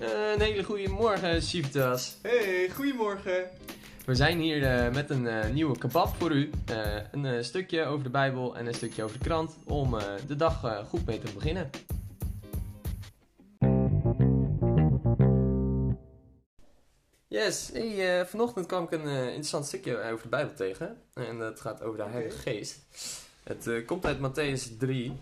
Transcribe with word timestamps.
Eh, 0.00 0.32
een 0.32 0.40
hele 0.40 0.64
goede 0.64 0.88
morgen. 0.88 1.42
Hey, 2.22 2.70
goedemorgen. 2.74 3.50
We 4.06 4.14
zijn 4.14 4.38
hier 4.38 4.62
eh, 4.62 4.92
met 4.94 5.10
een 5.10 5.26
eh, 5.26 5.50
nieuwe 5.50 5.78
kebab 5.78 6.16
voor 6.16 6.30
u. 6.30 6.50
Een 7.12 7.44
stukje 7.44 7.84
over 7.84 8.04
de 8.04 8.10
Bijbel 8.10 8.56
en 8.56 8.66
een 8.66 8.74
stukje 8.74 9.02
over 9.02 9.18
de 9.18 9.24
krant 9.24 9.56
om 9.64 9.98
de 10.26 10.36
dag 10.36 10.84
goed 10.88 11.06
mee 11.06 11.18
te 11.18 11.32
beginnen. 11.32 11.70
Yes, 17.28 17.70
hey, 17.72 18.26
vanochtend 18.26 18.66
kwam 18.66 18.84
ik 18.84 18.90
een 18.90 19.08
interessant 19.08 19.66
stukje 19.66 20.02
over 20.02 20.22
de 20.22 20.28
Bijbel 20.28 20.54
tegen. 20.54 20.96
En 21.14 21.38
dat 21.38 21.60
gaat 21.60 21.82
over 21.82 21.98
de 21.98 22.04
Heilige 22.04 22.38
Geest. 22.38 22.78
Het 23.42 23.84
komt 23.84 24.06
uit 24.06 24.18
Matthäus 24.18 24.78
3. 24.78 25.16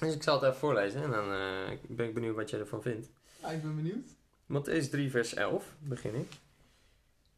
Dus 0.00 0.14
ik 0.14 0.22
zal 0.22 0.34
het 0.34 0.42
even 0.42 0.56
voorlezen 0.56 1.02
en 1.02 1.10
dan 1.10 1.28
ben 1.88 2.06
ik 2.06 2.14
benieuwd 2.14 2.36
wat 2.36 2.50
jij 2.50 2.60
ervan 2.60 2.82
vindt. 2.82 3.08
Ja, 3.44 3.50
ik 3.50 3.62
ben 3.62 3.76
benieuwd. 3.76 4.08
Matthäus 4.46 4.90
3, 4.90 5.10
vers 5.10 5.34
11, 5.34 5.74
begin 5.78 6.14
ik. 6.14 6.32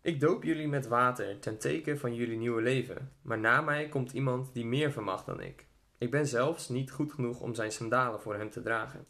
Ik 0.01 0.21
doop 0.21 0.43
jullie 0.43 0.69
met 0.69 0.87
water 0.87 1.39
ten 1.39 1.59
teken 1.59 1.99
van 1.99 2.15
jullie 2.15 2.37
nieuwe 2.37 2.63
leven. 2.63 3.13
Maar 3.23 3.39
na 3.39 3.61
mij 3.61 3.89
komt 3.89 4.13
iemand 4.13 4.53
die 4.53 4.65
meer 4.65 4.93
vermag 4.93 5.25
dan 5.25 5.41
ik. 5.41 5.67
Ik 5.99 6.11
ben 6.11 6.27
zelfs 6.27 6.69
niet 6.69 6.91
goed 6.91 7.13
genoeg 7.13 7.41
om 7.41 7.55
zijn 7.55 7.73
sandalen 7.73 8.21
voor 8.21 8.35
hem 8.35 8.51
te 8.51 8.63
dragen. 8.63 9.07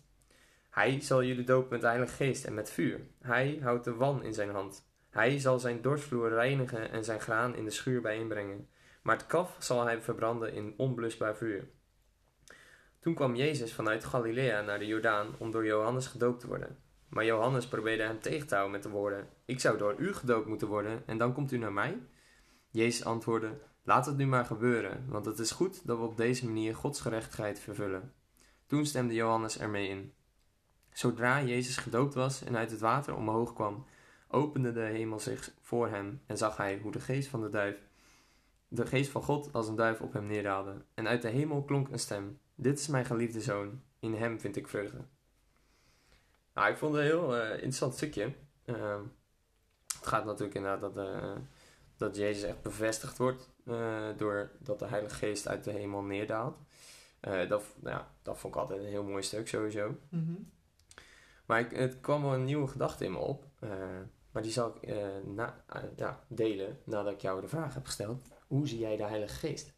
Hij 0.70 1.00
zal 1.00 1.24
jullie 1.24 1.44
dopen 1.44 1.70
met 1.70 1.80
de 1.80 1.86
Heilige 1.86 2.14
Geest 2.14 2.44
en 2.44 2.54
met 2.54 2.70
vuur. 2.70 3.00
Hij 3.20 3.58
houdt 3.62 3.84
de 3.84 3.94
wan 3.94 4.22
in 4.22 4.34
zijn 4.34 4.50
hand. 4.50 4.88
Hij 5.10 5.38
zal 5.38 5.58
zijn 5.58 5.82
dorsvloer 5.82 6.28
reinigen 6.28 6.90
en 6.90 7.04
zijn 7.04 7.20
graan 7.20 7.54
in 7.54 7.64
de 7.64 7.70
schuur 7.70 8.00
bijeenbrengen. 8.00 8.68
Maar 9.02 9.16
het 9.16 9.26
kaf 9.26 9.56
zal 9.58 9.84
hij 9.84 10.00
verbranden 10.00 10.52
in 10.52 10.74
onblusbaar 10.76 11.36
vuur. 11.36 11.68
Toen 12.98 13.14
kwam 13.14 13.34
Jezus 13.34 13.72
vanuit 13.72 14.04
Galilea 14.04 14.60
naar 14.60 14.78
de 14.78 14.86
Jordaan 14.86 15.34
om 15.38 15.50
door 15.50 15.66
Johannes 15.66 16.06
gedoopt 16.06 16.40
te 16.40 16.46
worden. 16.46 16.84
Maar 17.08 17.24
Johannes 17.24 17.68
probeerde 17.68 18.02
hem 18.02 18.20
tegen 18.20 18.46
te 18.46 18.54
houden 18.54 18.74
met 18.74 18.82
de 18.82 18.88
woorden: 18.88 19.28
Ik 19.44 19.60
zou 19.60 19.78
door 19.78 19.94
u 19.98 20.14
gedoopt 20.14 20.46
moeten 20.46 20.68
worden 20.68 21.02
en 21.06 21.18
dan 21.18 21.32
komt 21.32 21.52
u 21.52 21.58
naar 21.58 21.72
mij? 21.72 21.98
Jezus 22.70 23.04
antwoordde: 23.04 23.58
Laat 23.82 24.06
het 24.06 24.16
nu 24.16 24.26
maar 24.26 24.44
gebeuren, 24.44 25.04
want 25.08 25.26
het 25.26 25.38
is 25.38 25.50
goed 25.50 25.86
dat 25.86 25.98
we 25.98 26.04
op 26.04 26.16
deze 26.16 26.46
manier 26.46 26.74
Gods 26.74 27.00
gerechtigheid 27.00 27.60
vervullen. 27.60 28.12
Toen 28.66 28.86
stemde 28.86 29.14
Johannes 29.14 29.58
ermee 29.58 29.88
in. 29.88 30.12
Zodra 30.92 31.42
Jezus 31.42 31.76
gedoopt 31.76 32.14
was 32.14 32.44
en 32.44 32.56
uit 32.56 32.70
het 32.70 32.80
water 32.80 33.14
omhoog 33.14 33.52
kwam, 33.52 33.86
opende 34.28 34.72
de 34.72 34.80
hemel 34.80 35.20
zich 35.20 35.52
voor 35.60 35.88
hem 35.88 36.20
en 36.26 36.36
zag 36.36 36.56
hij 36.56 36.78
hoe 36.82 36.92
de 36.92 37.00
geest 37.00 37.28
van 37.28 37.40
de 37.40 37.48
duif, 37.48 37.76
de 38.68 38.86
geest 38.86 39.10
van 39.10 39.22
God 39.22 39.52
als 39.52 39.68
een 39.68 39.76
duif 39.76 40.00
op 40.00 40.12
hem 40.12 40.26
neerdaalde. 40.26 40.84
En 40.94 41.08
uit 41.08 41.22
de 41.22 41.28
hemel 41.28 41.64
klonk 41.64 41.88
een 41.88 41.98
stem: 41.98 42.38
Dit 42.54 42.78
is 42.78 42.86
mijn 42.86 43.04
geliefde 43.04 43.40
zoon, 43.40 43.82
in 44.00 44.14
hem 44.14 44.40
vind 44.40 44.56
ik 44.56 44.68
vreugde. 44.68 45.04
Nou, 46.56 46.70
ik 46.70 46.76
vond 46.76 46.94
het 46.94 47.02
een 47.02 47.08
heel 47.10 47.36
eh, 47.36 47.50
interessant 47.52 47.94
stukje. 47.94 48.32
Ehm, 48.64 49.02
het 49.98 50.06
gaat 50.06 50.24
natuurlijk 50.24 50.54
inderdaad 50.54 50.94
dat, 50.94 51.06
eh, 51.06 51.32
dat 51.96 52.16
Jezus 52.16 52.42
echt 52.42 52.62
bevestigd 52.62 53.18
wordt 53.18 53.50
uh, 53.64 54.08
doordat 54.16 54.78
de 54.78 54.86
Heilige 54.86 55.14
Geest 55.14 55.48
uit 55.48 55.64
de 55.64 55.70
hemel 55.70 56.02
neerdaalt. 56.02 56.56
Eh, 57.20 57.48
dat, 57.48 57.64
nou 57.80 57.96
ja, 57.96 58.10
dat 58.22 58.38
vond 58.38 58.54
ik 58.54 58.60
altijd 58.60 58.80
een 58.80 58.86
heel 58.86 59.04
mooi 59.04 59.22
stuk 59.22 59.48
sowieso. 59.48 59.96
Mhm. 60.08 60.34
Maar 61.46 61.60
ik, 61.60 61.70
het 61.70 62.00
kwam 62.00 62.22
wel 62.22 62.34
een 62.34 62.44
nieuwe 62.44 62.66
gedachte 62.68 63.04
in 63.04 63.12
me 63.12 63.18
op. 63.18 63.44
eh, 63.58 63.70
maar 64.32 64.42
die 64.42 64.52
zal 64.52 64.76
ik 64.76 64.82
eh, 64.82 65.06
na, 65.24 65.64
eh, 65.66 65.82
ja, 65.96 66.24
delen 66.28 66.78
nadat 66.84 67.12
ik 67.12 67.20
jou 67.20 67.40
de 67.40 67.48
vraag 67.48 67.74
heb 67.74 67.84
gesteld. 67.86 68.28
Hoe 68.46 68.68
zie 68.68 68.78
jij 68.78 68.96
de 68.96 69.04
Heilige 69.04 69.34
Geest? 69.34 69.72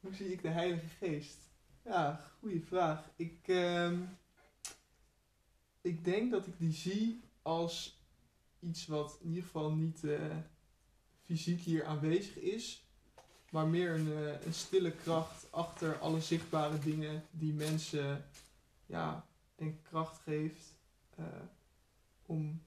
Hoe 0.00 0.14
zie 0.14 0.32
ik 0.32 0.42
de 0.42 0.48
Heilige 0.48 0.86
Geest? 0.86 1.38
Ja, 1.84 2.20
goede 2.40 2.60
vraag. 2.60 3.10
Ik, 3.16 3.38
ehm, 3.48 4.02
ik 5.86 6.04
denk 6.04 6.30
dat 6.30 6.46
ik 6.46 6.58
die 6.58 6.72
zie 6.72 7.20
als 7.42 8.00
iets 8.60 8.86
wat 8.86 9.18
in 9.22 9.28
ieder 9.28 9.44
geval 9.44 9.74
niet 9.74 10.04
eh, 10.04 10.36
fysiek 11.22 11.60
hier 11.60 11.84
aanwezig 11.84 12.36
is, 12.38 12.86
maar 13.50 13.66
meer 13.66 13.94
een, 13.94 14.12
eh, 14.12 14.46
een 14.46 14.54
stille 14.54 14.92
kracht 14.92 15.46
achter 15.50 15.98
alle 15.98 16.20
zichtbare 16.20 16.78
dingen 16.78 17.22
die 17.30 17.52
mensen, 17.52 18.24
ja, 18.86 19.26
denk 19.54 19.74
ik, 19.74 19.82
kracht 19.82 20.18
geeft 20.18 20.74
eh, 21.16 21.24
om 22.26 22.62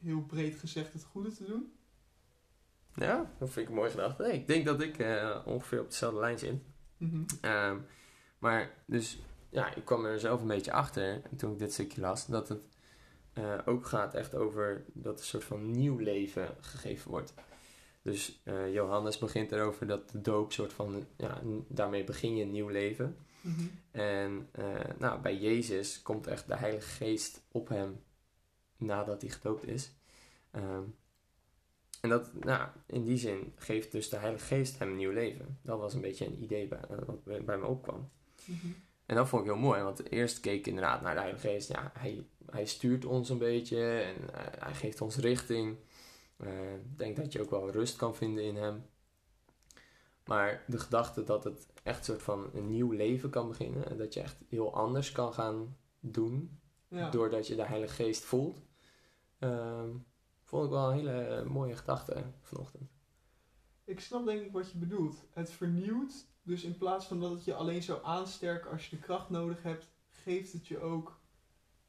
heel 0.00 0.22
breed 0.22 0.54
gezegd 0.58 0.92
het 0.92 1.04
goede 1.04 1.32
te 1.32 1.44
doen. 1.44 1.72
Ja, 2.94 3.30
dat 3.38 3.50
vind 3.50 3.66
ik 3.66 3.68
een 3.68 3.78
mooie 3.78 3.90
gedachte. 3.90 4.22
Nee, 4.22 4.32
ik 4.32 4.46
denk 4.46 4.64
dat 4.64 4.80
ik 4.80 4.96
ongeveer 5.44 5.80
op 5.80 5.90
dezelfde 5.90 6.20
lijn 6.20 6.38
zit. 6.38 6.62
Mhm. 6.96 7.24
Ehm, 7.40 7.78
maar 8.38 8.70
dus, 8.86 9.18
ja, 9.50 9.74
ik 9.74 9.84
kwam 9.84 10.04
er 10.04 10.20
zelf 10.20 10.40
een 10.40 10.46
beetje 10.46 10.72
achter 10.72 11.22
toen 11.36 11.52
ik 11.52 11.58
dit 11.58 11.72
stukje 11.72 12.00
las, 12.00 12.26
dat 12.26 12.48
het 12.48 12.68
eh, 13.32 13.58
ook 13.64 13.86
gaat 13.86 14.14
echt 14.14 14.34
over 14.34 14.84
dat 14.92 15.18
een 15.18 15.24
soort 15.24 15.44
van 15.44 15.70
nieuw 15.70 15.98
leven 15.98 16.56
gegeven 16.60 17.10
wordt. 17.10 17.34
Dus 18.02 18.40
eh, 18.44 18.72
Johannes 18.72 19.18
begint 19.18 19.52
erover 19.52 19.86
dat 19.86 20.10
de 20.10 20.20
doop 20.20 20.52
soort 20.52 20.72
van, 20.72 21.06
ja, 21.16 21.40
daarmee 21.68 22.04
begin 22.04 22.36
je 22.36 22.42
een 22.42 22.50
nieuw 22.50 22.68
leven. 22.68 23.16
Mhm. 23.40 23.66
En 23.90 24.48
eh, 24.50 24.64
nou, 24.98 25.20
bij 25.20 25.36
Jezus 25.36 26.02
komt 26.02 26.26
echt 26.26 26.46
de 26.46 26.56
Heilige 26.56 26.88
Geest 26.88 27.42
op 27.52 27.68
hem 27.68 28.02
nadat 28.76 29.20
hij 29.20 29.30
gedoopt 29.30 29.66
is. 29.66 29.92
Ehm, 30.50 30.82
en 32.00 32.08
dat, 32.08 32.44
nou, 32.44 32.68
in 32.86 33.04
die 33.04 33.18
zin 33.18 33.52
geeft 33.56 33.92
dus 33.92 34.08
de 34.08 34.16
Heilige 34.16 34.44
Geest 34.44 34.78
hem 34.78 34.88
een 34.88 34.96
nieuw 34.96 35.12
leven. 35.12 35.58
Dat 35.62 35.78
was 35.78 35.94
een 35.94 36.00
beetje 36.00 36.26
een 36.26 36.42
idee 36.42 36.68
bij, 36.68 36.80
wat 37.06 37.24
bij 37.24 37.58
me 37.58 37.66
opkwam. 37.66 38.10
Mhm. 38.44 38.68
En 39.10 39.16
dat 39.16 39.28
vond 39.28 39.42
ik 39.44 39.50
heel 39.50 39.60
mooi, 39.60 39.82
want 39.82 40.10
eerst 40.10 40.40
keek 40.40 40.58
ik 40.58 40.66
inderdaad 40.66 41.02
naar 41.02 41.14
de 41.14 41.20
Heilige 41.20 41.48
Geest. 41.48 41.68
Ja, 41.68 41.90
hij, 41.98 42.26
hij 42.50 42.66
stuurt 42.66 43.04
ons 43.04 43.28
een 43.28 43.38
beetje 43.38 44.00
en 44.00 44.34
eh, 44.34 44.62
hij 44.62 44.74
geeft 44.74 45.00
ons 45.00 45.16
richting. 45.16 45.76
Eh, 46.36 46.74
Ik 46.74 46.98
denk 46.98 47.16
dat 47.16 47.32
je 47.32 47.40
ook 47.42 47.50
wel 47.50 47.70
rust 47.70 47.96
kan 47.96 48.14
vinden 48.14 48.44
in 48.44 48.56
hem. 48.56 48.84
Maar 50.24 50.64
de 50.66 50.78
gedachte 50.78 51.24
dat 51.24 51.44
het 51.44 51.66
echt 51.82 51.98
een 51.98 52.04
soort 52.04 52.22
van 52.22 52.50
een 52.54 52.70
nieuw 52.70 52.90
leven 52.90 53.30
kan 53.30 53.48
beginnen. 53.48 53.90
En 53.90 53.96
dat 53.96 54.14
je 54.14 54.20
echt 54.20 54.36
heel 54.48 54.74
anders 54.74 55.12
kan 55.12 55.32
gaan 55.32 55.76
doen. 56.00 56.60
Ja. 56.88 57.10
Doordat 57.10 57.46
je 57.46 57.54
de 57.56 57.64
Heilige 57.66 57.94
Geest 57.94 58.24
voelt. 58.24 58.62
ehm, 59.38 59.90
vond 60.44 60.64
ik 60.64 60.70
wel 60.70 60.90
een 60.90 60.96
hele 60.98 61.44
mooie 61.44 61.76
gedachte 61.76 62.24
vanochtend. 62.40 62.90
Ik 63.84 64.00
snap 64.00 64.24
denk 64.26 64.40
ik 64.46 64.52
wat 64.52 64.70
je 64.70 64.78
bedoelt. 64.78 65.24
Het 65.32 65.50
vernieuwt, 65.50 66.26
dus 66.42 66.62
in 66.62 66.76
plaats 66.76 67.06
van 67.06 67.20
dat 67.20 67.30
het 67.30 67.44
je 67.44 67.54
alleen 67.54 67.82
zou 67.82 68.04
aansterken 68.04 68.70
als 68.70 68.88
je 68.88 68.96
de 68.96 69.02
kracht 69.02 69.30
nodig 69.30 69.62
hebt, 69.62 69.88
geeft 70.08 70.52
het 70.52 70.66
je 70.66 70.78
ook 70.78 71.20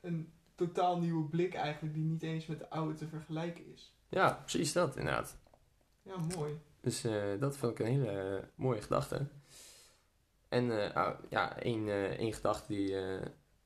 een 0.01 0.33
totaal 0.55 0.99
nieuwe 0.99 1.29
blik 1.29 1.53
eigenlijk 1.53 1.93
die 1.93 2.03
niet 2.03 2.23
eens 2.23 2.45
met 2.45 2.59
de 2.59 2.69
oude 2.69 2.93
te 2.93 3.07
vergelijken 3.07 3.73
is. 3.73 3.95
Ja, 4.09 4.33
precies 4.33 4.73
dat 4.73 4.95
inderdaad. 4.95 5.37
Ja, 6.01 6.17
mooi. 6.17 6.59
Dus 6.81 7.03
eh, 7.03 7.39
dat 7.39 7.57
vond 7.57 7.71
ik 7.71 7.79
een 7.79 7.91
hele 7.91 8.37
eh, 8.37 8.43
mooie 8.55 8.81
gedachte. 8.81 9.27
En 10.47 10.83
eh, 10.83 10.95
ah, 10.95 11.19
ja, 11.29 11.57
één, 11.57 11.89
één 12.17 12.33
gedachte 12.33 12.73
die, 12.73 12.89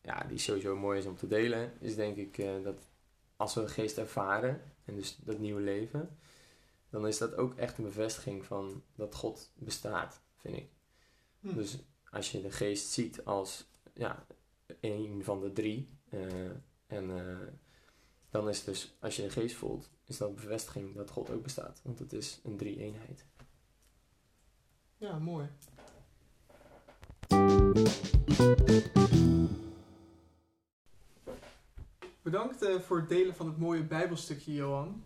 ja, 0.02 0.23
die 0.28 0.38
sowieso 0.38 0.75
mooi 0.75 1.00
is 1.00 1.06
om 1.06 1.16
te 1.16 1.28
delen, 1.28 1.73
is 1.79 1.96
denk 1.96 2.16
ik 2.16 2.63
dat 2.63 2.90
als 3.35 3.53
we 3.53 3.62
de 3.62 3.67
geest 3.67 3.97
ervaren, 3.97 4.62
en 4.85 4.96
dus 4.96 5.17
dat 5.17 5.40
nieuwe 5.40 5.62
leven, 5.62 6.17
dan 6.90 7.07
is 7.07 7.17
dat 7.17 7.35
ook 7.35 7.56
echt 7.56 7.78
een 7.78 7.84
bevestiging 7.84 8.46
van 8.46 8.84
dat 8.96 9.16
God 9.16 9.52
bestaat, 9.56 10.22
vind 10.45 10.57
ik. 10.57 10.69
Hm. 11.39 11.56
Dus 11.56 11.78
als 12.09 12.31
je 12.31 12.41
de 12.41 12.51
geest 12.51 12.91
ziet 12.91 13.25
als 13.25 13.66
ja, 13.94 14.25
een 14.79 15.23
van 15.23 15.41
de 15.41 15.51
drie, 15.51 15.89
eh, 16.09 16.50
en 16.88 17.17
eh, 17.17 17.47
dan 18.29 18.50
is 18.50 18.63
dus, 18.63 18.95
als 19.00 19.16
je 19.16 19.22
de 19.22 19.29
geest 19.29 19.55
voelt, 19.55 19.89
is 20.05 20.17
dat 20.17 20.29
een 20.29 20.35
bevestiging 20.35 20.95
dat 20.95 21.09
God 21.09 21.29
ook 21.29 21.44
bestaat. 21.44 21.81
Want 21.84 22.00
het 22.00 22.13
is 22.13 22.39
een 22.44 22.57
drie-eenheid. 22.57 23.25
Ja, 24.97 25.19
mooi. 25.19 25.47
Bedankt 32.22 32.61
eh, 32.61 32.79
voor 32.79 32.97
het 32.97 33.09
delen 33.09 33.35
van 33.35 33.47
het 33.47 33.58
mooie 33.58 33.84
Bijbelstukje, 33.84 34.53
Johan. 34.53 35.03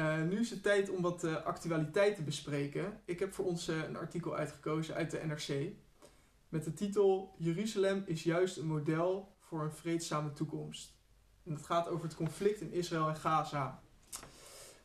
Eh, 0.00 0.22
nu 0.22 0.38
is 0.38 0.50
het 0.50 0.62
tijd 0.62 0.90
om 0.90 1.02
wat 1.02 1.24
eh, 1.24 1.44
actualiteit 1.44 2.16
te 2.16 2.22
bespreken. 2.22 3.00
Ik 3.04 3.18
heb 3.18 3.32
voor 3.32 3.44
ons 3.44 3.68
eh, 3.68 3.84
een 3.84 3.96
artikel 3.96 4.36
uitgekozen 4.36 4.94
uit 4.94 5.10
de 5.10 5.20
NRC. 5.26 5.72
Met 6.48 6.64
de 6.64 6.74
titel 6.74 7.34
Jeruzalem 7.38 8.02
is 8.06 8.22
juist 8.22 8.56
een 8.56 8.66
model 8.66 9.36
voor 9.38 9.62
een 9.62 9.72
vreedzame 9.72 10.32
toekomst. 10.32 10.94
En 11.44 11.54
dat 11.54 11.66
gaat 11.66 11.88
over 11.88 12.04
het 12.04 12.14
conflict 12.14 12.60
in 12.60 12.72
Israël 12.72 13.08
en 13.08 13.16
Gaza. 13.16 13.82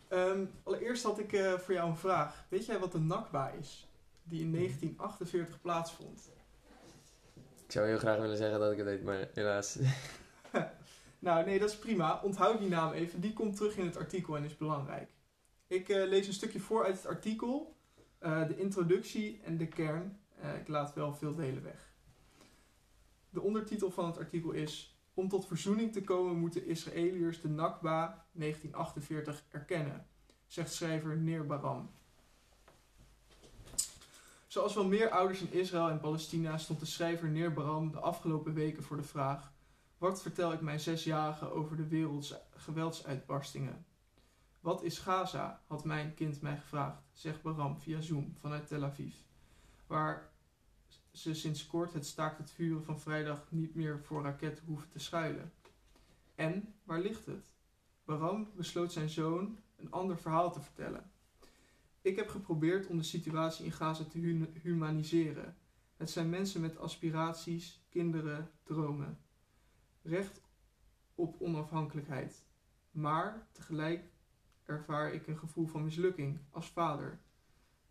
Ehm, 0.07 0.45
allereerst 0.63 1.03
had 1.03 1.19
ik 1.19 1.29
voor 1.57 1.73
jou 1.73 1.89
een 1.89 1.97
vraag. 1.97 2.45
Weet 2.49 2.65
jij 2.65 2.79
wat 2.79 2.91
de 2.91 2.99
Nakba 2.99 3.49
is? 3.49 3.89
Die 4.23 4.41
in 4.41 4.51
1948 4.51 5.61
plaatsvond. 5.61 6.29
Ik 7.65 7.71
zou 7.71 7.87
heel 7.87 7.97
graag 7.97 8.19
willen 8.19 8.37
zeggen 8.37 8.59
dat 8.59 8.71
ik 8.71 8.77
het 8.77 8.87
weet, 8.87 9.03
maar 9.03 9.27
helaas. 9.33 9.77
Nou, 11.25 11.45
nee, 11.45 11.59
dat 11.59 11.69
is 11.69 11.77
prima. 11.77 12.19
Onthoud 12.23 12.59
die 12.59 12.69
naam 12.69 12.91
even. 12.91 13.21
Die 13.21 13.33
komt 13.33 13.55
terug 13.55 13.77
in 13.77 13.85
het 13.85 13.97
artikel 13.97 14.37
en 14.37 14.43
is 14.43 14.57
belangrijk. 14.57 15.09
Ik 15.67 15.89
eh, 15.89 16.07
lees 16.07 16.27
een 16.27 16.33
stukje 16.33 16.59
voor 16.59 16.85
uit 16.85 16.95
het 16.95 17.05
artikel. 17.05 17.75
eh, 18.19 18.47
de 18.47 18.57
introductie 18.57 19.41
en 19.43 19.57
de 19.57 19.67
kern. 19.67 20.19
Eh, 20.41 20.55
ik 20.55 20.67
laat 20.67 20.93
wel 20.93 21.13
veel 21.13 21.35
delen 21.35 21.63
weg. 21.63 21.93
De 23.29 23.41
ondertitel 23.41 23.91
van 23.91 24.05
het 24.05 24.17
artikel 24.17 24.51
is 24.51 24.99
Om 25.13 25.29
tot 25.29 25.47
verzoening 25.47 25.93
te 25.93 26.03
komen 26.03 26.35
moeten 26.35 26.65
Israëliërs 26.65 27.41
de 27.41 27.49
Nakba 27.49 28.25
1948 28.31 29.43
erkennen, 29.49 30.07
zegt 30.47 30.73
schrijver 30.73 31.17
Neer 31.17 31.45
Baram. 31.45 31.89
Zoals 34.47 34.75
wel 34.75 34.87
meer 34.87 35.09
ouders 35.09 35.41
in 35.41 35.59
Israël 35.59 35.89
en 35.89 35.99
Palestina 35.99 36.57
stond 36.57 36.79
de 36.79 36.85
schrijver 36.85 37.29
Neer 37.29 37.53
Baram 37.53 37.91
de 37.91 37.99
afgelopen 37.99 38.53
weken 38.53 38.83
voor 38.83 38.97
de 38.97 39.03
vraag: 39.03 39.53
wat 39.97 40.21
vertel 40.21 40.53
ik 40.53 40.61
mijn 40.61 40.79
zesjarigen 40.79 41.51
over 41.51 41.77
de 41.77 41.87
wereldse 41.87 42.41
geweldsuitbarstingen? 42.55 43.85
Wat 44.59 44.83
is 44.83 44.99
Gaza? 44.99 45.61
had 45.67 45.85
mijn 45.85 46.13
kind 46.13 46.41
mij 46.41 46.57
gevraagd, 46.57 47.01
zegt 47.13 47.41
Baram 47.41 47.79
via 47.79 48.01
Zoom 48.01 48.35
vanuit 48.39 48.67
Tel 48.67 48.83
Aviv, 48.83 49.15
waar 49.87 50.29
ze 51.11 51.33
sinds 51.33 51.67
kort 51.67 51.93
het 51.93 52.05
staakt 52.05 52.37
het 52.37 52.51
vuren 52.51 52.83
van 52.83 52.99
vrijdag 52.99 53.45
niet 53.49 53.75
meer 53.75 53.99
voor 54.03 54.23
raketten 54.23 54.65
hoeven 54.65 54.89
te 54.89 54.99
schuilen. 54.99 55.53
En 56.35 56.73
waar 56.83 56.99
ligt 56.99 57.25
het? 57.25 57.45
Baram 58.05 58.51
besloot 58.55 58.91
zijn 58.91 59.09
zoon 59.09 59.59
een 59.75 59.91
ander 59.91 60.17
verhaal 60.17 60.51
te 60.51 60.61
vertellen. 60.61 61.11
Ik 62.01 62.15
heb 62.15 62.29
geprobeerd 62.29 62.87
om 62.87 62.97
de 62.97 63.03
situatie 63.03 63.65
in 63.65 63.71
Gaza 63.71 64.03
te 64.03 64.49
humaniseren. 64.61 65.57
Het 65.97 66.09
zijn 66.09 66.29
mensen 66.29 66.61
met 66.61 66.77
aspiraties, 66.77 67.85
kinderen, 67.89 68.51
dromen. 68.63 69.19
Recht 70.05 70.41
op 71.15 71.35
onafhankelijkheid. 71.41 72.45
Maar 72.91 73.47
tegelijk 73.51 74.03
ervaar 74.63 75.13
ik 75.13 75.27
een 75.27 75.37
gevoel 75.37 75.67
van 75.67 75.83
mislukking 75.83 76.39
als 76.51 76.69
vader. 76.69 77.19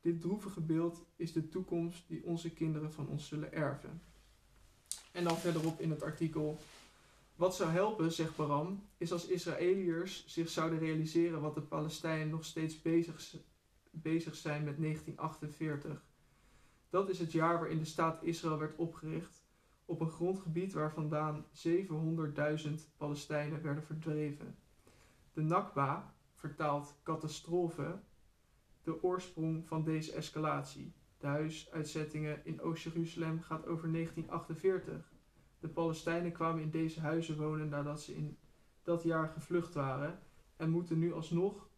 Dit 0.00 0.20
droevige 0.20 0.60
beeld 0.60 1.06
is 1.16 1.32
de 1.32 1.48
toekomst 1.48 2.08
die 2.08 2.24
onze 2.24 2.52
kinderen 2.52 2.92
van 2.92 3.08
ons 3.08 3.28
zullen 3.28 3.52
erven. 3.52 4.02
En 5.12 5.24
dan 5.24 5.36
verderop 5.36 5.80
in 5.80 5.90
het 5.90 6.02
artikel. 6.02 6.58
Wat 7.36 7.56
zou 7.56 7.70
helpen, 7.70 8.12
zegt 8.12 8.36
Baram, 8.36 8.88
is 8.96 9.12
als 9.12 9.26
Israëliërs 9.26 10.26
zich 10.26 10.48
zouden 10.48 10.78
realiseren 10.78 11.40
wat 11.40 11.54
de 11.54 11.62
Palestijnen 11.62 12.28
nog 12.28 12.44
steeds 12.44 12.82
bezig, 12.82 13.34
bezig 13.90 14.34
zijn 14.34 14.64
met 14.64 14.78
1948. 14.78 16.04
Dat 16.90 17.08
is 17.08 17.18
het 17.18 17.32
jaar 17.32 17.58
waarin 17.58 17.78
de 17.78 17.84
staat 17.84 18.22
Israël 18.22 18.58
werd 18.58 18.76
opgericht, 18.76 19.43
op 19.84 20.00
een 20.00 20.10
grondgebied 20.10 20.72
waar 20.72 20.92
vandaan 20.92 21.44
700.000 21.52 22.70
Palestijnen 22.96 23.62
werden 23.62 23.84
verdreven. 23.84 24.56
De 25.32 25.42
Nakba, 25.42 26.14
vertaald 26.32 26.94
catastrofe, 27.02 27.98
de 28.82 29.02
oorsprong 29.02 29.66
van 29.68 29.84
deze 29.84 30.12
escalatie. 30.12 30.92
De 31.18 31.26
huisuitzettingen 31.26 32.44
in 32.44 32.60
Oost-Jeruzalem 32.60 33.40
gaat 33.40 33.66
over 33.66 33.92
1948. 33.92 35.12
De 35.60 35.68
Palestijnen 35.68 36.32
kwamen 36.32 36.62
in 36.62 36.70
deze 36.70 37.00
huizen 37.00 37.36
wonen 37.36 37.68
nadat 37.68 38.00
ze 38.00 38.14
in 38.14 38.38
dat 38.82 39.02
jaar 39.02 39.28
gevlucht 39.28 39.74
waren 39.74 40.18
en 40.56 40.70
moeten 40.70 40.98
nu 40.98 41.12
alsnog 41.12 41.68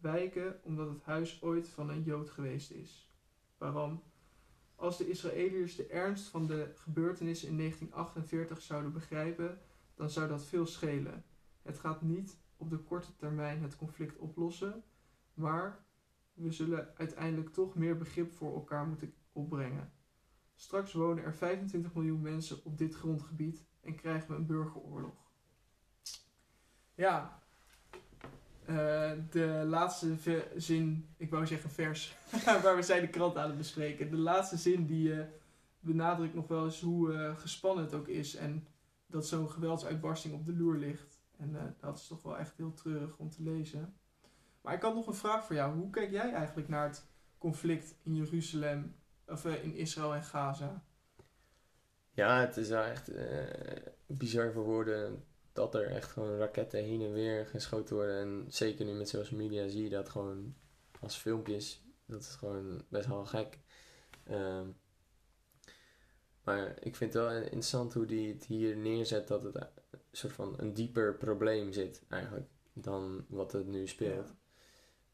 wijken 0.00 0.60
omdat 0.62 0.88
het 0.88 1.02
huis 1.02 1.42
ooit 1.42 1.68
van 1.68 1.90
een 1.90 2.02
Jood 2.02 2.30
geweest 2.30 2.70
is. 2.70 3.10
Waarom? 3.58 4.02
Als 4.76 4.98
de 4.98 5.08
Israëliërs 5.08 5.76
de 5.76 5.86
ernst 5.86 6.28
van 6.28 6.46
de 6.46 6.72
gebeurtenissen 6.74 7.48
in 7.48 7.56
1948 7.56 8.62
zouden 8.62 8.92
begrijpen, 8.92 9.58
dan 9.94 10.10
zou 10.10 10.28
dat 10.28 10.44
veel 10.44 10.66
schelen. 10.66 11.24
Het 11.62 11.78
gaat 11.78 12.02
niet 12.02 12.36
op 12.56 12.70
de 12.70 12.78
korte 12.78 13.16
termijn 13.16 13.62
het 13.62 13.76
conflict 13.76 14.18
oplossen, 14.18 14.84
maar 15.34 15.84
we 16.32 16.52
zullen 16.52 16.92
uiteindelijk 16.96 17.52
toch 17.52 17.74
meer 17.74 17.96
begrip 17.96 18.32
voor 18.32 18.54
elkaar 18.54 18.86
moeten 18.86 19.14
opbrengen. 19.32 19.92
Straks 20.54 20.92
wonen 20.92 21.24
er 21.24 21.34
25 21.34 21.94
miljoen 21.94 22.20
mensen 22.20 22.64
op 22.64 22.78
dit 22.78 22.94
grondgebied 22.94 23.64
en 23.80 23.94
krijgen 23.94 24.28
we 24.28 24.34
een 24.34 24.46
burgeroorlog. 24.46 25.30
Ja, 26.94 27.42
uh, 28.70 29.10
de 29.30 29.64
laatste 29.66 30.16
zin, 30.56 31.08
ik 31.16 31.30
wou 31.30 31.46
zeggen 31.46 31.70
vers, 31.70 32.16
waar 32.62 32.76
we 32.76 32.82
zijn 32.82 33.00
de 33.00 33.08
krant 33.08 33.36
aan 33.36 33.48
het 33.48 33.58
bespreken. 33.58 34.10
De 34.10 34.16
laatste 34.16 34.56
zin 34.56 34.86
die 34.86 35.08
uh, 35.08 35.24
benadrukt 35.80 36.34
nog 36.34 36.48
wel 36.48 36.64
eens 36.64 36.80
hoe 36.80 37.12
uh, 37.12 37.36
gespannen 37.36 37.84
het 37.84 37.94
ook 37.94 38.08
is 38.08 38.36
en 38.36 38.66
dat 39.06 39.26
zo'n 39.26 39.50
geweldsuitbarsting 39.50 40.34
op 40.34 40.44
de 40.44 40.56
loer 40.56 40.76
ligt. 40.76 41.20
En 41.38 41.76
dat 41.80 41.98
is 41.98 42.06
toch 42.06 42.22
wel 42.22 42.38
echt 42.38 42.56
heel 42.56 42.74
treurig 42.74 43.16
om 43.16 43.30
te 43.30 43.42
lezen. 43.42 43.94
Maar 44.60 44.74
ik 44.74 44.82
had 44.82 44.94
nog 44.94 45.06
een 45.06 45.14
vraag 45.14 45.44
voor 45.44 45.54
jou. 45.54 45.78
Hoe 45.78 45.90
kijk 45.90 46.10
jij 46.10 46.32
eigenlijk 46.32 46.68
naar 46.68 46.86
het 46.86 47.06
conflict 47.38 47.94
in 48.02 48.14
Jeruzalem, 48.14 48.94
of 49.26 49.44
in 49.44 49.74
Israël 49.74 50.14
en 50.14 50.22
Gaza? 50.22 50.84
Ja, 52.10 52.40
het 52.40 52.56
is 52.56 52.68
wel 52.68 52.82
echt 52.82 53.10
bizar 54.06 54.52
voor 54.52 54.64
woorden 54.64 55.24
dat 55.56 55.74
er 55.74 55.90
echt 55.90 56.10
gewoon 56.10 56.38
raketten 56.38 56.84
heen 56.84 57.02
en 57.02 57.12
weer 57.12 57.46
geschoten 57.46 57.94
worden. 57.94 58.20
En 58.20 58.44
zeker 58.48 58.84
nu 58.84 58.92
met 58.92 59.08
social 59.08 59.40
media 59.40 59.68
zie 59.68 59.82
je 59.82 59.90
dat 59.90 60.08
gewoon 60.08 60.54
als 61.00 61.16
filmpjes. 61.16 61.82
Dat 62.06 62.20
is 62.20 62.34
gewoon 62.34 62.84
best 62.88 63.06
wel 63.06 63.24
gek. 63.24 63.58
Um, 64.30 64.76
maar 66.42 66.76
ik 66.80 66.96
vind 66.96 67.12
het 67.12 67.22
wel 67.22 67.32
interessant 67.32 67.94
hoe 67.94 68.06
die 68.06 68.32
het 68.32 68.44
hier 68.44 68.76
neerzet 68.76 69.28
dat 69.28 69.42
het 69.42 69.54
een 69.54 69.98
soort 70.12 70.32
van 70.32 70.54
een 70.56 70.74
dieper 70.74 71.16
probleem 71.16 71.72
zit 71.72 72.02
eigenlijk 72.08 72.48
dan 72.72 73.24
wat 73.28 73.52
het 73.52 73.66
nu 73.66 73.86
speelt. 73.86 74.34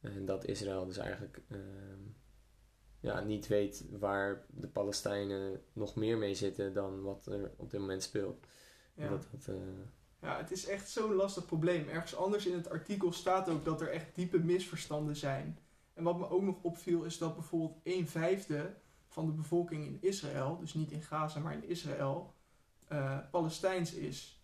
En 0.01 0.25
dat 0.25 0.45
Israël 0.45 0.87
dus 0.87 0.97
eigenlijk 0.97 1.41
um, 1.51 2.17
ja, 3.01 3.21
niet 3.21 3.47
weet 3.47 3.85
waar 3.91 4.47
de 4.51 4.69
Palestijnen 4.69 5.63
nog 5.73 5.95
meer 5.95 6.19
mee 6.19 6.35
zitten 6.35 6.73
dan 6.73 7.03
wat 7.03 7.27
er 7.27 7.53
op 7.57 7.71
dit 7.71 7.81
moment 7.81 8.03
speelt. 8.03 8.47
Ja. 8.95 9.09
Dat, 9.09 9.29
dat, 9.31 9.47
uh, 9.49 9.57
ja, 10.23 10.37
het 10.37 10.51
is 10.51 10.67
echt 10.67 10.91
zo'n 10.91 11.15
lastig 11.15 11.47
probleem. 11.47 11.89
Ergens 11.89 12.17
anders 12.17 12.47
in 12.47 12.55
het 12.55 12.71
artikel 12.71 13.13
staat 13.13 13.49
ook 13.49 13.65
dat 13.65 13.81
er 13.81 13.91
echt 13.91 14.15
diepe 14.15 14.39
misverstanden 14.39 15.17
zijn. 15.17 15.59
En 15.95 16.05
wat 16.05 16.19
me 16.19 16.31
ook 16.31 16.43
nog 16.43 16.63
opviel 16.63 17.03
is 17.03 17.19
dat 17.19 17.35
bijvoorbeeld 17.35 17.81
een 17.83 18.09
vijfde 18.09 18.75
van 19.09 19.27
de 19.27 19.33
bevolking 19.33 19.87
in 19.87 19.99
Israël, 20.01 20.59
dus 20.59 20.75
niet 20.75 20.91
in 20.91 21.03
Gaza, 21.03 21.41
maar 21.41 21.53
in 21.53 21.69
Israël, 21.69 22.35
uh, 22.93 23.19
Palestijns 23.31 23.95
is. 23.95 24.43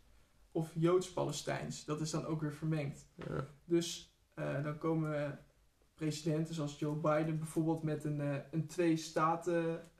Of 0.53 0.71
Joods-Palestijns. 0.75 1.85
Dat 1.85 2.01
is 2.01 2.11
dan 2.11 2.25
ook 2.25 2.41
weer 2.41 2.55
vermengd. 2.55 3.07
Ja. 3.15 3.47
Dus 3.65 4.17
uh, 4.35 4.65
dan 4.65 4.79
komen 4.79 5.45
presidenten 5.95 6.55
zoals 6.55 6.79
Joe 6.79 6.97
Biden 6.97 7.39
bijvoorbeeld 7.39 7.83
met 7.83 8.05
een, 8.05 8.21
uh, 8.21 8.37
een 8.51 8.67
twee-staten 8.67 9.91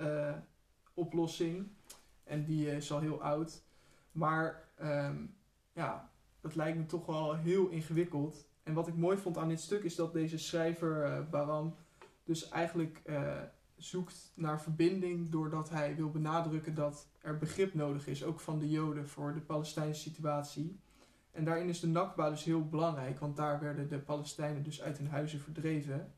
oplossing. 0.95 1.69
En 2.25 2.45
die 2.45 2.77
is 2.77 2.93
al 2.93 3.01
heel 3.01 3.23
oud. 3.23 3.63
Maar 4.13 4.69
um, 4.83 5.38
ja, 5.79 6.11
dat 6.41 6.55
lijkt 6.55 6.79
me 6.79 6.87
toch 6.87 7.07
wel 7.07 7.35
heel 7.35 7.69
ingewikkeld. 7.69 8.49
En 8.63 8.75
wat 8.75 8.89
ik 8.89 8.95
mooi 8.95 9.17
vond 9.17 9.39
aan 9.39 9.49
dit 9.49 9.61
stuk 9.61 9.83
is 9.83 9.95
dat 9.95 10.13
deze 10.13 10.39
schrijver 10.39 11.07
uh, 11.07 11.29
Baram 11.31 11.75
dus 12.25 12.49
eigenlijk 12.49 13.03
uh, 13.07 13.41
zoekt 13.77 14.33
naar 14.35 14.61
verbinding 14.61 15.29
doordat 15.29 15.71
hij 15.71 15.97
wil 15.97 16.11
benadrukken 16.11 16.75
dat 16.75 17.09
er 17.21 17.39
begrip 17.39 17.75
nodig 17.75 18.07
is, 18.07 18.25
ook 18.25 18.41
van 18.41 18.59
de 18.59 18.69
Joden 18.69 19.09
voor 19.09 19.35
de 19.35 19.41
Palestijnse 19.41 20.01
situatie. 20.01 20.81
En 21.31 21.45
daarin 21.45 21.69
is 21.69 21.81
de 21.81 21.87
Nakba 21.87 22.31
dus 22.31 22.45
heel 22.45 22.69
belangrijk, 22.69 23.19
want 23.19 23.37
daar 23.37 23.61
werden 23.61 23.89
de 23.89 23.99
Palestijnen 23.99 24.63
dus 24.63 24.83
uit 24.83 24.99
hun 24.99 25.09
huizen 25.09 25.41
verdreven. 25.41 26.13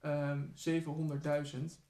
Um, 0.00 0.10
ehm, 0.10 0.42
700.000. 0.54 1.80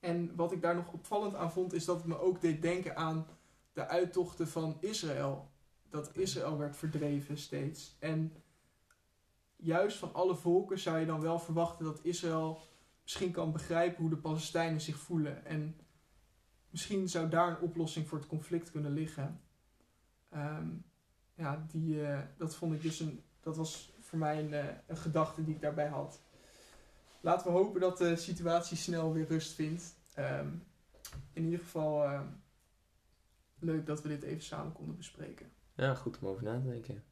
En 0.00 0.36
wat 0.36 0.52
ik 0.52 0.62
daar 0.62 0.74
nog 0.74 0.92
opvallend 0.92 1.34
aan 1.34 1.52
vond, 1.52 1.72
is 1.72 1.84
dat 1.84 1.96
het 1.96 2.06
me 2.06 2.18
ook 2.18 2.40
deed 2.40 2.62
denken 2.62 2.96
aan 2.96 3.26
de 3.72 3.86
uittochten 3.86 4.48
van 4.48 4.76
Israël 4.80 5.51
dat 5.92 6.16
Israël 6.16 6.58
werd 6.58 6.76
verdreven 6.76 7.38
steeds. 7.38 7.96
En 7.98 8.32
juist 9.56 9.98
van 9.98 10.14
alle 10.14 10.34
volken 10.34 10.78
zou 10.78 10.98
je 10.98 11.06
dan 11.06 11.20
wel 11.20 11.38
verwachten 11.38 11.84
dat 11.84 12.00
Israël 12.02 12.60
misschien 13.02 13.32
kan 13.32 13.52
begrijpen 13.52 14.00
hoe 14.00 14.10
de 14.10 14.16
Palestijnen 14.16 14.80
zich 14.80 14.96
voelen. 14.96 15.44
En 15.44 15.76
misschien 16.70 17.08
zou 17.08 17.28
daar 17.28 17.48
een 17.48 17.60
oplossing 17.60 18.08
voor 18.08 18.18
het 18.18 18.26
conflict 18.26 18.70
kunnen 18.70 18.92
liggen. 18.92 19.40
Ehm, 20.28 20.68
ja, 21.34 21.66
die, 21.70 21.94
uh, 21.94 22.20
dat 22.36 22.54
vond 22.54 22.74
ik 22.74 22.82
dus 22.82 23.00
een. 23.00 23.22
Dat 23.40 23.56
was 23.56 23.92
voor 24.00 24.18
mij 24.18 24.38
een, 24.38 24.52
uh, 24.52 24.64
een 24.86 24.96
gedachte 24.96 25.44
die 25.44 25.54
ik 25.54 25.60
daarbij 25.60 25.88
had. 25.88 26.20
Laten 27.20 27.46
we 27.46 27.52
hopen 27.52 27.80
dat 27.80 27.98
de 27.98 28.16
situatie 28.16 28.76
snel 28.76 29.12
weer 29.12 29.26
rust 29.26 29.52
vindt. 29.52 29.94
Um, 30.18 30.64
in 31.32 31.44
ieder 31.44 31.58
geval 31.58 32.04
uh, 32.04 32.20
leuk 33.58 33.86
dat 33.86 34.02
we 34.02 34.08
dit 34.08 34.22
even 34.22 34.42
samen 34.42 34.72
konden 34.72 34.96
bespreken. 34.96 35.50
Ja, 35.76 35.94
goed 35.94 36.18
om 36.20 36.28
over 36.28 36.44
na 36.44 36.60
te 36.60 36.68
denken. 36.68 37.02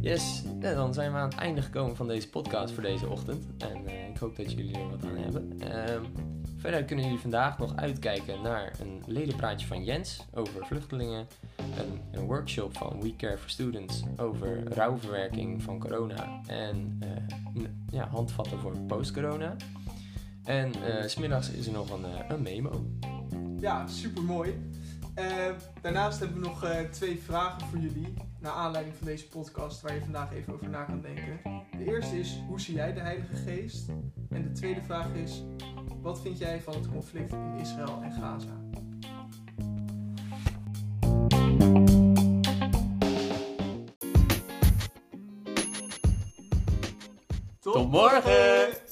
Yes, 0.00 0.42
dan 0.60 0.94
zijn 0.94 1.12
we 1.12 1.18
aan 1.18 1.28
het 1.28 1.38
einde 1.38 1.62
gekomen 1.62 1.96
van 1.96 2.08
deze 2.08 2.28
podcast 2.28 2.74
voor 2.74 2.82
deze 2.82 3.08
ochtend. 3.08 3.44
En 3.58 3.84
uh, 3.84 4.08
ik 4.08 4.16
hoop 4.16 4.36
dat 4.36 4.52
jullie 4.52 4.78
er 4.78 4.90
wat 4.90 5.04
aan 5.04 5.16
hebben. 5.16 5.52
Uh, 5.62 6.00
verder 6.56 6.84
kunnen 6.84 7.04
jullie 7.04 7.20
vandaag 7.20 7.58
nog 7.58 7.76
uitkijken 7.76 8.42
naar 8.42 8.72
een 8.80 9.02
ledenpraatje 9.06 9.66
van 9.66 9.84
Jens 9.84 10.26
over 10.34 10.66
vluchtelingen. 10.66 11.26
Een, 11.56 12.00
een 12.10 12.26
workshop 12.26 12.76
van 12.76 13.00
We 13.00 13.16
Care 13.16 13.38
for 13.38 13.50
Students 13.50 14.02
over 14.16 14.74
rouwverwerking 14.74 15.62
van 15.62 15.78
corona. 15.78 16.40
En 16.46 17.00
uh, 17.54 17.64
ja, 17.90 18.08
handvatten 18.08 18.58
voor 18.58 18.76
post-corona. 18.86 19.56
En 20.50 20.72
eh, 20.84 21.06
s 21.06 21.12
smiddags 21.12 21.50
is 21.50 21.66
er 21.66 21.72
nog 21.72 21.90
een, 21.90 22.04
eh, 22.04 22.28
een 22.28 22.42
memo. 22.42 22.86
Ja, 23.58 23.86
super 23.86 24.22
mooi. 24.22 24.68
daarnaast 25.80 26.18
hebben 26.18 26.40
we 26.40 26.46
nog 26.46 26.64
eh, 26.64 26.80
twee 26.90 27.18
vragen 27.18 27.66
voor 27.66 27.78
jullie. 27.78 28.14
Naar 28.40 28.52
aanleiding 28.52 28.96
van 28.96 29.06
deze 29.06 29.28
podcast, 29.28 29.80
waar 29.80 29.94
je 29.94 30.00
vandaag 30.00 30.32
even 30.32 30.52
over 30.52 30.68
na 30.68 30.84
kan 30.84 31.00
denken. 31.00 31.40
De 31.78 31.84
eerste 31.84 32.18
is: 32.18 32.38
hoe 32.48 32.60
zie 32.60 32.74
jij 32.74 32.92
de 32.92 33.00
Heilige 33.00 33.36
Geest? 33.36 33.88
En 34.30 34.42
de 34.42 34.52
tweede 34.52 34.82
vraag 34.82 35.14
is: 35.14 35.42
wat 36.02 36.20
vind 36.20 36.38
jij 36.38 36.60
van 36.60 36.74
het 36.74 36.88
conflict 36.88 37.32
in 37.32 37.58
Israël 37.60 38.02
en 38.02 38.12
Gaza? 38.12 38.58
Tot 47.60 47.90
morgen! 47.90 48.89